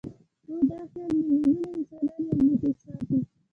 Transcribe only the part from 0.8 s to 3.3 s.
خیال میلیونونه انسانان یو موټی ساتي.